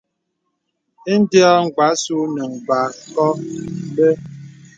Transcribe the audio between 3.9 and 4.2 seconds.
bə.